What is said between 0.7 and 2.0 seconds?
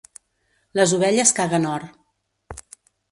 Les ovelles caguen or.